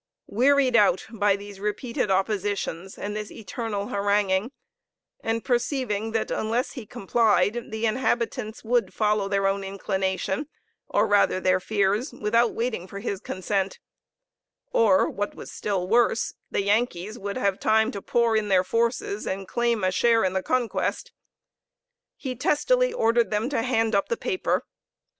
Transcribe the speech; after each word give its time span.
Wearied 0.25 0.75
out 0.75 1.05
by 1.11 1.35
these 1.35 1.59
repeated 1.59 2.09
oppositions, 2.09 2.97
and 2.97 3.15
this 3.15 3.29
eternal 3.29 3.89
haranguing, 3.89 4.51
and 5.19 5.45
perceiving 5.45 6.09
that 6.13 6.31
unless 6.31 6.71
he 6.71 6.87
complied 6.87 7.69
the 7.69 7.85
inhabitants 7.85 8.63
would 8.63 8.95
follow 8.95 9.27
their 9.27 9.45
own 9.45 9.63
inclination, 9.63 10.47
or 10.87 11.05
rather 11.05 11.39
their 11.39 11.59
fears, 11.59 12.13
without 12.13 12.51
waiting 12.55 12.87
for 12.87 12.97
his 12.97 13.19
consent; 13.19 13.77
or, 14.71 15.07
what 15.07 15.35
was 15.35 15.51
still 15.51 15.87
worse, 15.87 16.33
the 16.49 16.63
Yankees 16.63 17.19
would 17.19 17.37
have 17.37 17.59
time 17.59 17.91
to 17.91 18.01
pour 18.01 18.35
in 18.35 18.47
their 18.47 18.63
forces 18.63 19.27
and 19.27 19.47
claim 19.47 19.83
a 19.83 19.91
share 19.91 20.23
in 20.23 20.33
the 20.33 20.41
conquest, 20.41 21.11
he 22.15 22.35
testily 22.35 22.91
ordered 22.91 23.29
them 23.29 23.49
to 23.49 23.61
hand 23.61 23.93
up 23.93 24.09
the 24.09 24.17
paper. 24.17 24.65